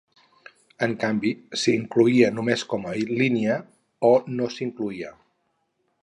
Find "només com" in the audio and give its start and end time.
2.37-2.87